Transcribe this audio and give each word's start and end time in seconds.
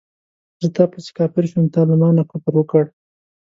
زه 0.61 0.67
تا 0.75 0.83
پسې 0.91 1.11
کافر 1.17 1.43
شوم 1.51 1.65
تا 1.73 1.81
له 1.89 1.95
مانه 2.01 2.23
کفر 2.31 2.53
وکړ 2.57 2.83